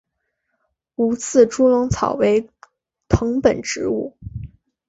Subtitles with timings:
[0.95, 2.49] 无刺猪笼草为
[3.07, 4.17] 藤本植物。